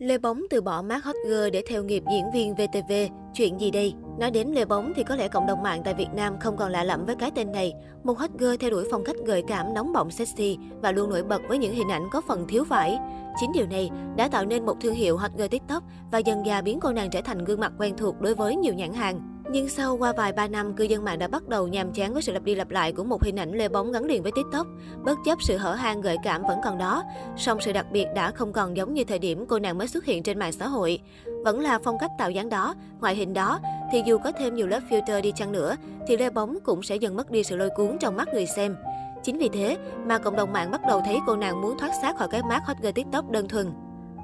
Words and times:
Lê 0.00 0.18
Bóng 0.18 0.42
từ 0.50 0.60
bỏ 0.60 0.82
mát 0.82 1.04
hot 1.04 1.16
girl 1.26 1.50
để 1.52 1.62
theo 1.68 1.84
nghiệp 1.84 2.02
diễn 2.12 2.30
viên 2.30 2.54
VTV. 2.54 2.92
Chuyện 3.34 3.60
gì 3.60 3.70
đây? 3.70 3.94
Nói 4.18 4.30
đến 4.30 4.48
Lê 4.48 4.64
Bóng 4.64 4.92
thì 4.96 5.04
có 5.04 5.16
lẽ 5.16 5.28
cộng 5.28 5.46
đồng 5.46 5.62
mạng 5.62 5.82
tại 5.84 5.94
Việt 5.94 6.08
Nam 6.14 6.38
không 6.40 6.56
còn 6.56 6.70
lạ 6.70 6.84
lẫm 6.84 7.04
với 7.04 7.16
cái 7.16 7.30
tên 7.34 7.52
này. 7.52 7.72
Một 8.04 8.18
hot 8.18 8.30
girl 8.38 8.54
theo 8.60 8.70
đuổi 8.70 8.88
phong 8.90 9.04
cách 9.04 9.16
gợi 9.26 9.42
cảm, 9.48 9.74
nóng 9.74 9.92
bỏng 9.92 10.10
sexy 10.10 10.58
và 10.82 10.92
luôn 10.92 11.10
nổi 11.10 11.22
bật 11.22 11.40
với 11.48 11.58
những 11.58 11.74
hình 11.74 11.88
ảnh 11.88 12.08
có 12.12 12.20
phần 12.20 12.46
thiếu 12.48 12.64
vải. 12.64 12.98
Chính 13.40 13.52
điều 13.52 13.66
này 13.66 13.90
đã 14.16 14.28
tạo 14.28 14.44
nên 14.44 14.66
một 14.66 14.76
thương 14.80 14.94
hiệu 14.94 15.16
hot 15.16 15.30
girl 15.36 15.46
TikTok 15.46 15.82
và 16.12 16.18
dần 16.18 16.44
dà 16.46 16.60
biến 16.62 16.80
cô 16.80 16.92
nàng 16.92 17.10
trở 17.10 17.20
thành 17.20 17.44
gương 17.44 17.60
mặt 17.60 17.72
quen 17.78 17.96
thuộc 17.96 18.20
đối 18.20 18.34
với 18.34 18.56
nhiều 18.56 18.74
nhãn 18.74 18.92
hàng. 18.92 19.39
Nhưng 19.52 19.68
sau 19.68 19.96
qua 19.96 20.12
vài 20.12 20.32
ba 20.32 20.48
năm, 20.48 20.74
cư 20.74 20.84
dân 20.84 21.04
mạng 21.04 21.18
đã 21.18 21.28
bắt 21.28 21.48
đầu 21.48 21.68
nhàm 21.68 21.92
chán 21.92 22.12
với 22.12 22.22
sự 22.22 22.32
lặp 22.32 22.42
đi 22.42 22.54
lặp 22.54 22.70
lại 22.70 22.92
của 22.92 23.04
một 23.04 23.22
hình 23.22 23.38
ảnh 23.38 23.52
lê 23.52 23.68
bóng 23.68 23.92
gắn 23.92 24.04
liền 24.04 24.22
với 24.22 24.32
TikTok. 24.32 24.66
Bất 25.04 25.18
chấp 25.24 25.42
sự 25.42 25.56
hở 25.56 25.74
hang 25.74 26.00
gợi 26.00 26.16
cảm 26.24 26.42
vẫn 26.42 26.58
còn 26.64 26.78
đó, 26.78 27.02
song 27.36 27.58
sự 27.60 27.72
đặc 27.72 27.86
biệt 27.92 28.06
đã 28.14 28.30
không 28.30 28.52
còn 28.52 28.76
giống 28.76 28.94
như 28.94 29.04
thời 29.04 29.18
điểm 29.18 29.46
cô 29.46 29.58
nàng 29.58 29.78
mới 29.78 29.88
xuất 29.88 30.04
hiện 30.04 30.22
trên 30.22 30.38
mạng 30.38 30.52
xã 30.52 30.68
hội. 30.68 31.00
Vẫn 31.44 31.60
là 31.60 31.78
phong 31.84 31.98
cách 32.00 32.10
tạo 32.18 32.30
dáng 32.30 32.48
đó, 32.48 32.74
ngoại 33.00 33.14
hình 33.14 33.34
đó, 33.34 33.60
thì 33.92 34.02
dù 34.06 34.18
có 34.18 34.32
thêm 34.32 34.54
nhiều 34.54 34.66
lớp 34.66 34.80
filter 34.90 35.20
đi 35.20 35.32
chăng 35.36 35.52
nữa, 35.52 35.76
thì 36.06 36.16
lê 36.16 36.30
bóng 36.30 36.58
cũng 36.64 36.82
sẽ 36.82 36.96
dần 36.96 37.16
mất 37.16 37.30
đi 37.30 37.42
sự 37.42 37.56
lôi 37.56 37.70
cuốn 37.76 37.98
trong 38.00 38.16
mắt 38.16 38.28
người 38.34 38.46
xem. 38.46 38.76
Chính 39.22 39.38
vì 39.38 39.48
thế 39.48 39.78
mà 40.06 40.18
cộng 40.18 40.36
đồng 40.36 40.52
mạng 40.52 40.70
bắt 40.70 40.80
đầu 40.88 41.02
thấy 41.04 41.18
cô 41.26 41.36
nàng 41.36 41.60
muốn 41.60 41.78
thoát 41.78 41.90
xác 42.02 42.16
khỏi 42.18 42.28
cái 42.30 42.42
mát 42.42 42.60
hot 42.66 42.76
girl 42.82 42.92
TikTok 42.92 43.30
đơn 43.30 43.48
thuần. 43.48 43.72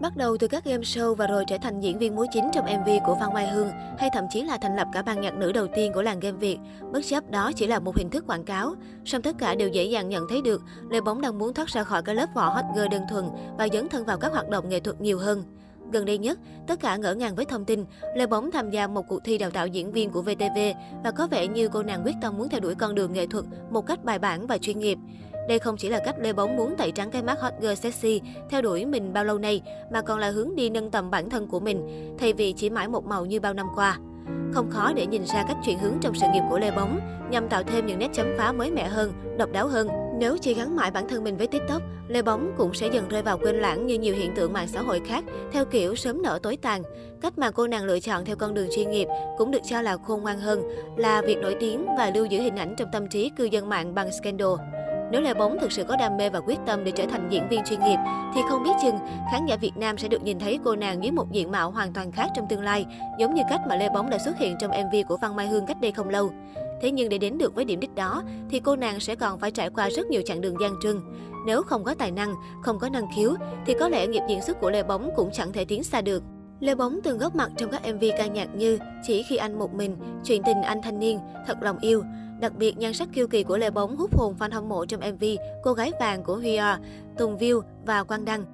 Bắt 0.00 0.16
đầu 0.16 0.36
từ 0.36 0.48
các 0.48 0.64
game 0.64 0.82
show 0.82 1.14
và 1.14 1.26
rồi 1.26 1.44
trở 1.46 1.58
thành 1.58 1.80
diễn 1.80 1.98
viên 1.98 2.16
múa 2.16 2.26
chính 2.32 2.50
trong 2.52 2.64
MV 2.64 2.88
của 3.06 3.16
Phan 3.20 3.34
Mai 3.34 3.48
Hương, 3.48 3.70
hay 3.98 4.10
thậm 4.12 4.24
chí 4.30 4.42
là 4.42 4.58
thành 4.58 4.76
lập 4.76 4.88
cả 4.92 5.02
ban 5.02 5.20
nhạc 5.20 5.34
nữ 5.34 5.52
đầu 5.52 5.66
tiên 5.74 5.92
của 5.92 6.02
làng 6.02 6.20
game 6.20 6.36
Việt. 6.36 6.58
Bất 6.92 7.00
chấp 7.06 7.30
đó 7.30 7.52
chỉ 7.56 7.66
là 7.66 7.78
một 7.78 7.96
hình 7.96 8.10
thức 8.10 8.24
quảng 8.26 8.44
cáo, 8.44 8.74
song 9.04 9.22
tất 9.22 9.36
cả 9.38 9.54
đều 9.54 9.68
dễ 9.68 9.84
dàng 9.84 10.08
nhận 10.08 10.26
thấy 10.28 10.42
được 10.42 10.62
Lê 10.90 11.00
Bóng 11.00 11.20
đang 11.20 11.38
muốn 11.38 11.54
thoát 11.54 11.68
ra 11.68 11.84
khỏi 11.84 12.02
cái 12.02 12.14
lớp 12.14 12.26
vỏ 12.34 12.48
hot 12.48 12.64
girl 12.74 12.88
đơn 12.90 13.02
thuần 13.10 13.24
và 13.58 13.68
dấn 13.72 13.88
thân 13.88 14.04
vào 14.04 14.18
các 14.18 14.32
hoạt 14.32 14.48
động 14.48 14.68
nghệ 14.68 14.80
thuật 14.80 15.00
nhiều 15.00 15.18
hơn. 15.18 15.42
Gần 15.92 16.04
đây 16.04 16.18
nhất, 16.18 16.38
tất 16.66 16.80
cả 16.80 16.96
ngỡ 16.96 17.14
ngàng 17.14 17.34
với 17.34 17.44
thông 17.44 17.64
tin 17.64 17.84
Lê 18.16 18.26
Bóng 18.26 18.50
tham 18.50 18.70
gia 18.70 18.86
một 18.86 19.02
cuộc 19.08 19.24
thi 19.24 19.38
đào 19.38 19.50
tạo 19.50 19.66
diễn 19.66 19.92
viên 19.92 20.10
của 20.10 20.22
VTV 20.22 20.58
và 21.04 21.10
có 21.10 21.26
vẻ 21.26 21.46
như 21.46 21.68
cô 21.68 21.82
nàng 21.82 22.02
quyết 22.04 22.14
tâm 22.22 22.38
muốn 22.38 22.48
theo 22.48 22.60
đuổi 22.60 22.74
con 22.74 22.94
đường 22.94 23.12
nghệ 23.12 23.26
thuật 23.26 23.44
một 23.70 23.86
cách 23.86 24.04
bài 24.04 24.18
bản 24.18 24.46
và 24.46 24.58
chuyên 24.58 24.78
nghiệp. 24.78 24.98
Đây 25.48 25.58
không 25.58 25.76
chỉ 25.76 25.88
là 25.88 25.98
cách 25.98 26.14
Lê 26.18 26.32
Bóng 26.32 26.56
muốn 26.56 26.76
tẩy 26.76 26.92
trắng 26.92 27.10
cái 27.10 27.22
mắt 27.22 27.40
hot 27.40 27.52
girl 27.60 27.74
sexy 27.74 28.20
theo 28.50 28.62
đuổi 28.62 28.84
mình 28.84 29.12
bao 29.12 29.24
lâu 29.24 29.38
nay, 29.38 29.62
mà 29.90 30.02
còn 30.02 30.18
là 30.18 30.30
hướng 30.30 30.56
đi 30.56 30.70
nâng 30.70 30.90
tầm 30.90 31.10
bản 31.10 31.30
thân 31.30 31.46
của 31.46 31.60
mình, 31.60 32.14
thay 32.18 32.32
vì 32.32 32.52
chỉ 32.52 32.70
mãi 32.70 32.88
một 32.88 33.04
màu 33.04 33.26
như 33.26 33.40
bao 33.40 33.54
năm 33.54 33.66
qua. 33.74 33.98
Không 34.52 34.70
khó 34.70 34.92
để 34.92 35.06
nhìn 35.06 35.24
ra 35.24 35.44
cách 35.48 35.56
chuyển 35.64 35.78
hướng 35.78 35.94
trong 36.00 36.14
sự 36.14 36.26
nghiệp 36.32 36.42
của 36.50 36.58
Lê 36.58 36.70
Bóng, 36.70 37.00
nhằm 37.30 37.48
tạo 37.48 37.62
thêm 37.62 37.86
những 37.86 37.98
nét 37.98 38.08
chấm 38.12 38.26
phá 38.38 38.52
mới 38.52 38.70
mẻ 38.70 38.88
hơn, 38.88 39.12
độc 39.38 39.52
đáo 39.52 39.68
hơn. 39.68 39.88
Nếu 40.18 40.36
chỉ 40.40 40.54
gắn 40.54 40.76
mãi 40.76 40.90
bản 40.90 41.08
thân 41.08 41.24
mình 41.24 41.36
với 41.36 41.46
TikTok, 41.46 41.82
Lê 42.08 42.22
Bóng 42.22 42.54
cũng 42.56 42.74
sẽ 42.74 42.88
dần 42.92 43.08
rơi 43.08 43.22
vào 43.22 43.38
quên 43.38 43.56
lãng 43.56 43.86
như 43.86 43.98
nhiều 43.98 44.14
hiện 44.14 44.34
tượng 44.34 44.52
mạng 44.52 44.68
xã 44.68 44.80
hội 44.80 45.00
khác, 45.06 45.24
theo 45.52 45.64
kiểu 45.64 45.94
sớm 45.94 46.22
nở 46.22 46.38
tối 46.42 46.56
tàn. 46.56 46.82
Cách 47.20 47.38
mà 47.38 47.50
cô 47.50 47.66
nàng 47.66 47.84
lựa 47.84 48.00
chọn 48.00 48.24
theo 48.24 48.36
con 48.36 48.54
đường 48.54 48.68
chuyên 48.76 48.90
nghiệp 48.90 49.08
cũng 49.38 49.50
được 49.50 49.62
cho 49.70 49.82
là 49.82 49.96
khôn 49.96 50.22
ngoan 50.22 50.40
hơn, 50.40 50.62
là 50.96 51.22
việc 51.22 51.38
nổi 51.42 51.56
tiếng 51.60 51.86
và 51.98 52.10
lưu 52.14 52.24
giữ 52.24 52.40
hình 52.40 52.56
ảnh 52.56 52.74
trong 52.78 52.88
tâm 52.92 53.08
trí 53.08 53.30
cư 53.36 53.44
dân 53.44 53.68
mạng 53.68 53.94
bằng 53.94 54.12
scandal. 54.12 54.75
Nếu 55.10 55.20
Lê 55.20 55.34
Bóng 55.34 55.58
thực 55.60 55.72
sự 55.72 55.84
có 55.84 55.96
đam 55.96 56.16
mê 56.16 56.30
và 56.30 56.40
quyết 56.40 56.58
tâm 56.66 56.84
để 56.84 56.90
trở 56.90 57.06
thành 57.06 57.28
diễn 57.30 57.48
viên 57.48 57.64
chuyên 57.64 57.80
nghiệp, 57.80 57.98
thì 58.34 58.40
không 58.48 58.62
biết 58.62 58.70
chừng 58.82 58.96
khán 59.32 59.46
giả 59.46 59.56
Việt 59.56 59.76
Nam 59.76 59.98
sẽ 59.98 60.08
được 60.08 60.22
nhìn 60.22 60.38
thấy 60.38 60.58
cô 60.64 60.76
nàng 60.76 61.02
dưới 61.02 61.12
một 61.12 61.32
diện 61.32 61.50
mạo 61.50 61.70
hoàn 61.70 61.92
toàn 61.92 62.12
khác 62.12 62.30
trong 62.34 62.46
tương 62.48 62.62
lai, 62.62 62.86
giống 63.18 63.34
như 63.34 63.42
cách 63.50 63.60
mà 63.68 63.76
Lê 63.76 63.88
Bóng 63.88 64.10
đã 64.10 64.18
xuất 64.18 64.38
hiện 64.38 64.56
trong 64.60 64.70
MV 64.70 64.96
của 65.08 65.16
Văn 65.16 65.36
Mai 65.36 65.48
Hương 65.48 65.66
cách 65.66 65.80
đây 65.80 65.92
không 65.92 66.08
lâu. 66.08 66.30
Thế 66.82 66.90
nhưng 66.90 67.08
để 67.08 67.18
đến 67.18 67.38
được 67.38 67.54
với 67.54 67.64
điểm 67.64 67.80
đích 67.80 67.94
đó, 67.94 68.22
thì 68.50 68.60
cô 68.60 68.76
nàng 68.76 69.00
sẽ 69.00 69.14
còn 69.14 69.38
phải 69.38 69.50
trải 69.50 69.70
qua 69.70 69.90
rất 69.90 70.06
nhiều 70.06 70.22
chặng 70.26 70.40
đường 70.40 70.60
gian 70.60 70.74
trưng. 70.82 71.00
Nếu 71.46 71.62
không 71.62 71.84
có 71.84 71.94
tài 71.94 72.10
năng, 72.10 72.34
không 72.62 72.78
có 72.78 72.88
năng 72.88 73.06
khiếu, 73.16 73.34
thì 73.66 73.74
có 73.80 73.88
lẽ 73.88 74.06
nghiệp 74.06 74.22
diễn 74.28 74.42
xuất 74.42 74.60
của 74.60 74.70
Lê 74.70 74.82
Bóng 74.82 75.10
cũng 75.16 75.30
chẳng 75.32 75.52
thể 75.52 75.64
tiến 75.64 75.84
xa 75.84 76.00
được. 76.00 76.22
Lê 76.60 76.74
Bóng 76.74 77.00
từng 77.04 77.18
góp 77.18 77.36
mặt 77.36 77.50
trong 77.56 77.70
các 77.70 77.82
MV 77.94 78.04
ca 78.18 78.26
nhạc 78.26 78.54
như 78.54 78.78
Chỉ 79.06 79.22
khi 79.22 79.36
anh 79.36 79.58
một 79.58 79.74
mình, 79.74 79.96
Chuyện 80.24 80.42
tình 80.46 80.62
anh 80.62 80.82
thanh 80.82 80.98
niên, 80.98 81.18
Thật 81.46 81.58
lòng 81.62 81.78
yêu. 81.78 82.02
Đặc 82.40 82.52
biệt, 82.58 82.78
nhan 82.78 82.92
sắc 82.92 83.08
kiêu 83.12 83.26
kỳ 83.26 83.42
của 83.42 83.58
Lê 83.58 83.70
Bóng 83.70 83.96
hút 83.96 84.18
hồn 84.18 84.34
fan 84.38 84.52
hâm 84.52 84.68
mộ 84.68 84.86
trong 84.86 85.00
MV 85.00 85.24
Cô 85.62 85.72
gái 85.72 85.92
vàng 86.00 86.22
của 86.22 86.36
Hia, 86.36 86.64
Tùng 87.18 87.38
View 87.38 87.60
và 87.86 88.04
Quang 88.04 88.24
Đăng. 88.24 88.44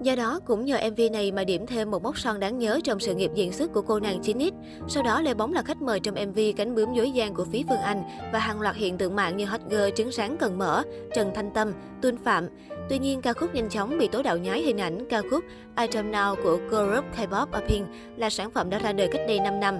Do 0.00 0.16
đó, 0.16 0.40
cũng 0.44 0.64
nhờ 0.64 0.78
MV 0.90 1.00
này 1.12 1.32
mà 1.32 1.44
điểm 1.44 1.66
thêm 1.66 1.90
một 1.90 2.02
mốc 2.02 2.18
son 2.18 2.40
đáng 2.40 2.58
nhớ 2.58 2.80
trong 2.84 3.00
sự 3.00 3.14
nghiệp 3.14 3.30
diễn 3.34 3.52
xuất 3.52 3.72
của 3.72 3.82
cô 3.82 4.00
nàng 4.00 4.20
9X. 4.20 4.52
Sau 4.88 5.02
đó, 5.02 5.20
Lê 5.20 5.34
Bóng 5.34 5.52
là 5.52 5.62
khách 5.62 5.82
mời 5.82 6.00
trong 6.00 6.14
MV 6.14 6.38
Cánh 6.56 6.74
bướm 6.74 6.92
dối 6.92 7.10
gian 7.10 7.34
của 7.34 7.44
Phí 7.44 7.64
Phương 7.68 7.78
Anh 7.78 8.02
và 8.32 8.38
hàng 8.38 8.60
loạt 8.60 8.76
hiện 8.76 8.98
tượng 8.98 9.16
mạng 9.16 9.36
như 9.36 9.44
hot 9.44 9.60
girl 9.70 9.88
trứng 9.96 10.12
sáng 10.12 10.36
cần 10.36 10.58
mở, 10.58 10.82
Trần 11.14 11.30
Thanh 11.34 11.50
Tâm, 11.50 11.72
Tuân 12.02 12.16
Phạm. 12.24 12.48
Tuy 12.88 12.98
nhiên, 12.98 13.20
ca 13.22 13.32
khúc 13.32 13.54
nhanh 13.54 13.68
chóng 13.68 13.98
bị 13.98 14.08
tố 14.08 14.22
đạo 14.22 14.38
nhái 14.38 14.62
hình 14.62 14.80
ảnh 14.80 15.06
ca 15.10 15.22
khúc 15.30 15.44
Item 15.76 16.12
Now 16.12 16.36
của 16.42 16.58
group 16.70 17.04
K-pop 17.16 17.46
apin 17.52 17.84
là 18.16 18.30
sản 18.30 18.50
phẩm 18.50 18.70
đã 18.70 18.78
ra 18.78 18.92
đời 18.92 19.08
cách 19.12 19.22
đây 19.28 19.40
5 19.40 19.60
năm. 19.60 19.78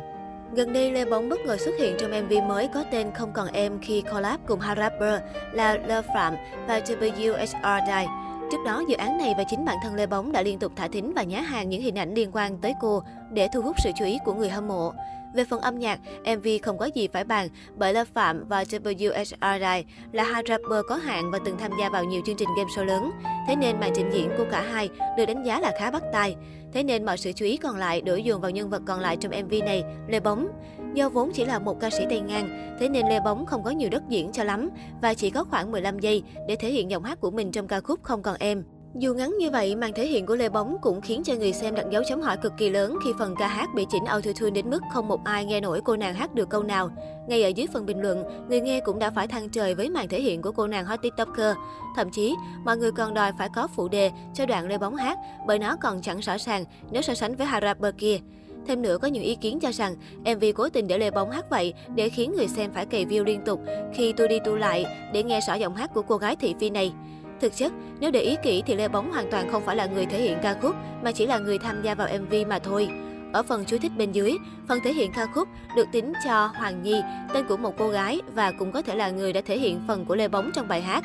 Gần 0.54 0.72
đây, 0.72 0.92
Lê 0.92 1.04
Bóng 1.04 1.28
bất 1.28 1.40
ngờ 1.40 1.56
xuất 1.56 1.72
hiện 1.78 1.96
trong 1.98 2.10
MV 2.10 2.32
mới 2.48 2.68
có 2.74 2.84
tên 2.90 3.10
Không 3.14 3.32
còn 3.32 3.48
em 3.52 3.78
khi 3.82 4.02
collab 4.12 4.40
cùng 4.46 4.60
hai 4.60 4.76
rapper 4.76 5.20
là 5.52 5.74
Love 5.74 6.08
Phạm 6.14 6.34
và 6.66 6.78
WHR 6.78 7.86
Die. 7.86 8.06
Trước 8.50 8.58
đó, 8.66 8.82
dự 8.88 8.96
án 8.96 9.18
này 9.18 9.34
và 9.36 9.44
chính 9.50 9.64
bản 9.64 9.76
thân 9.82 9.94
Lê 9.94 10.06
Bóng 10.06 10.32
đã 10.32 10.42
liên 10.42 10.58
tục 10.58 10.72
thả 10.76 10.88
thính 10.88 11.14
và 11.14 11.22
nhá 11.22 11.40
hàng 11.40 11.68
những 11.68 11.82
hình 11.82 11.98
ảnh 11.98 12.14
liên 12.14 12.30
quan 12.32 12.58
tới 12.58 12.74
cô 12.80 13.02
để 13.32 13.48
thu 13.54 13.62
hút 13.62 13.76
sự 13.78 13.90
chú 13.98 14.04
ý 14.04 14.18
của 14.24 14.34
người 14.34 14.48
hâm 14.48 14.68
mộ. 14.68 14.92
Về 15.34 15.44
phần 15.44 15.60
âm 15.60 15.78
nhạc, 15.78 16.00
MV 16.36 16.48
không 16.62 16.78
có 16.78 16.86
gì 16.94 17.08
phải 17.12 17.24
bàn 17.24 17.48
bởi 17.76 17.94
lâm 17.94 18.06
Phạm 18.14 18.48
và 18.48 18.62
WHRI 18.62 19.84
là 20.12 20.24
hai 20.24 20.42
rapper 20.48 20.84
có 20.88 20.96
hạn 20.96 21.30
và 21.30 21.38
từng 21.44 21.58
tham 21.58 21.70
gia 21.80 21.88
vào 21.88 22.04
nhiều 22.04 22.22
chương 22.26 22.36
trình 22.36 22.48
game 22.56 22.70
show 22.70 22.84
lớn. 22.84 23.10
Thế 23.48 23.56
nên 23.56 23.80
màn 23.80 23.92
trình 23.94 24.10
diễn 24.12 24.30
của 24.38 24.44
cả 24.50 24.62
hai 24.62 24.88
được 25.16 25.26
đánh 25.26 25.42
giá 25.42 25.60
là 25.60 25.72
khá 25.78 25.90
bắt 25.90 26.02
tai. 26.12 26.36
Thế 26.72 26.82
nên 26.82 27.06
mọi 27.06 27.18
sự 27.18 27.32
chú 27.32 27.44
ý 27.44 27.56
còn 27.56 27.76
lại 27.76 28.00
đổ 28.00 28.16
dồn 28.16 28.40
vào 28.40 28.50
nhân 28.50 28.70
vật 28.70 28.82
còn 28.86 29.00
lại 29.00 29.16
trong 29.16 29.32
MV 29.44 29.54
này, 29.64 29.84
Lê 30.08 30.20
Bóng. 30.20 30.48
Do 30.94 31.08
vốn 31.08 31.30
chỉ 31.34 31.44
là 31.44 31.58
một 31.58 31.80
ca 31.80 31.90
sĩ 31.90 32.04
tay 32.10 32.20
ngang, 32.20 32.76
thế 32.80 32.88
nên 32.88 33.08
Lê 33.08 33.20
Bóng 33.20 33.46
không 33.46 33.62
có 33.62 33.70
nhiều 33.70 33.88
đất 33.90 34.02
diễn 34.08 34.32
cho 34.32 34.44
lắm 34.44 34.70
và 35.02 35.14
chỉ 35.14 35.30
có 35.30 35.44
khoảng 35.44 35.72
15 35.72 35.98
giây 35.98 36.22
để 36.48 36.56
thể 36.56 36.70
hiện 36.70 36.90
giọng 36.90 37.04
hát 37.04 37.20
của 37.20 37.30
mình 37.30 37.52
trong 37.52 37.68
ca 37.68 37.80
khúc 37.80 38.02
Không 38.02 38.22
còn 38.22 38.36
em. 38.38 38.64
Dù 38.94 39.14
ngắn 39.14 39.36
như 39.38 39.50
vậy, 39.50 39.76
màn 39.76 39.92
thể 39.92 40.06
hiện 40.06 40.26
của 40.26 40.36
Lê 40.36 40.48
Bóng 40.48 40.76
cũng 40.80 41.00
khiến 41.00 41.22
cho 41.24 41.34
người 41.34 41.52
xem 41.52 41.74
đặt 41.74 41.86
dấu 41.90 42.02
chấm 42.08 42.20
hỏi 42.20 42.36
cực 42.36 42.52
kỳ 42.58 42.70
lớn 42.70 42.98
khi 43.04 43.12
phần 43.18 43.34
ca 43.38 43.46
hát 43.48 43.68
bị 43.74 43.86
chỉnh 43.90 44.04
autotune 44.04 44.50
đến 44.50 44.70
mức 44.70 44.82
không 44.92 45.08
một 45.08 45.24
ai 45.24 45.44
nghe 45.44 45.60
nổi 45.60 45.80
cô 45.84 45.96
nàng 45.96 46.14
hát 46.14 46.34
được 46.34 46.50
câu 46.50 46.62
nào. 46.62 46.90
Ngay 47.28 47.42
ở 47.42 47.48
dưới 47.48 47.66
phần 47.72 47.86
bình 47.86 48.00
luận, 48.00 48.24
người 48.48 48.60
nghe 48.60 48.80
cũng 48.80 48.98
đã 48.98 49.10
phải 49.10 49.26
thăng 49.26 49.48
trời 49.48 49.74
với 49.74 49.90
màn 49.90 50.08
thể 50.08 50.20
hiện 50.20 50.42
của 50.42 50.52
cô 50.52 50.66
nàng 50.66 50.84
hot 50.84 51.02
tiktoker. 51.02 51.56
Thậm 51.96 52.10
chí, 52.10 52.34
mọi 52.64 52.76
người 52.76 52.92
còn 52.92 53.14
đòi 53.14 53.32
phải 53.38 53.48
có 53.54 53.68
phụ 53.76 53.88
đề 53.88 54.10
cho 54.34 54.46
đoạn 54.46 54.68
Lê 54.68 54.78
Bóng 54.78 54.96
hát 54.96 55.18
bởi 55.46 55.58
nó 55.58 55.76
còn 55.76 56.02
chẳng 56.02 56.20
rõ 56.20 56.36
ràng 56.38 56.64
nếu 56.90 57.02
so 57.02 57.14
sánh 57.14 57.36
với 57.36 57.46
hai 57.46 57.60
rapper 57.60 57.94
kia. 57.98 58.18
Thêm 58.66 58.82
nữa, 58.82 58.98
có 58.98 59.08
những 59.08 59.22
ý 59.22 59.34
kiến 59.34 59.60
cho 59.60 59.72
rằng 59.72 59.94
MV 60.20 60.44
cố 60.54 60.68
tình 60.68 60.86
để 60.86 60.98
Lê 60.98 61.10
Bóng 61.10 61.30
hát 61.30 61.50
vậy 61.50 61.74
để 61.94 62.08
khiến 62.08 62.32
người 62.36 62.48
xem 62.48 62.70
phải 62.72 62.86
cày 62.86 63.06
view 63.06 63.24
liên 63.24 63.40
tục 63.44 63.60
khi 63.94 64.12
tôi 64.12 64.28
đi 64.28 64.38
tu 64.44 64.56
lại 64.56 64.84
để 65.12 65.22
nghe 65.22 65.40
rõ 65.40 65.54
giọng 65.54 65.74
hát 65.74 65.94
của 65.94 66.02
cô 66.02 66.16
gái 66.16 66.36
thị 66.36 66.54
phi 66.60 66.70
này. 66.70 66.92
Thực 67.40 67.56
chất, 67.56 67.72
nếu 68.00 68.10
để 68.10 68.20
ý 68.20 68.36
kỹ 68.42 68.62
thì 68.66 68.74
Lê 68.74 68.88
Bóng 68.88 69.10
hoàn 69.10 69.30
toàn 69.30 69.48
không 69.52 69.62
phải 69.64 69.76
là 69.76 69.86
người 69.86 70.06
thể 70.06 70.22
hiện 70.22 70.38
ca 70.42 70.54
khúc, 70.62 70.74
mà 71.02 71.12
chỉ 71.12 71.26
là 71.26 71.38
người 71.38 71.58
tham 71.58 71.82
gia 71.82 71.94
vào 71.94 72.08
MV 72.18 72.34
mà 72.48 72.58
thôi. 72.58 72.88
Ở 73.32 73.42
phần 73.42 73.64
chú 73.66 73.78
thích 73.78 73.92
bên 73.96 74.12
dưới, 74.12 74.32
phần 74.68 74.80
thể 74.84 74.92
hiện 74.92 75.12
ca 75.12 75.26
khúc 75.26 75.48
được 75.76 75.86
tính 75.92 76.12
cho 76.24 76.46
Hoàng 76.46 76.82
Nhi, 76.82 77.02
tên 77.34 77.44
của 77.48 77.56
một 77.56 77.74
cô 77.78 77.88
gái 77.88 78.20
và 78.34 78.52
cũng 78.52 78.72
có 78.72 78.82
thể 78.82 78.94
là 78.94 79.10
người 79.10 79.32
đã 79.32 79.40
thể 79.40 79.58
hiện 79.58 79.80
phần 79.88 80.04
của 80.04 80.14
Lê 80.16 80.28
Bóng 80.28 80.50
trong 80.54 80.68
bài 80.68 80.80
hát. 80.80 81.04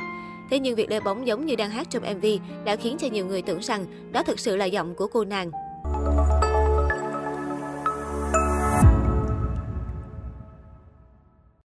Thế 0.50 0.60
nhưng 0.60 0.76
việc 0.76 0.90
Lê 0.90 1.00
Bóng 1.00 1.28
giống 1.28 1.46
như 1.46 1.56
đang 1.56 1.70
hát 1.70 1.88
trong 1.90 2.04
MV 2.18 2.26
đã 2.66 2.76
khiến 2.76 2.98
cho 3.00 3.08
nhiều 3.08 3.26
người 3.26 3.42
tưởng 3.42 3.60
rằng 3.62 3.86
đó 4.12 4.24
thực 4.24 4.40
sự 4.40 4.56
là 4.56 4.66
giọng 4.66 4.96
của 4.96 5.08
cô 5.08 5.26
nàng. 5.26 5.52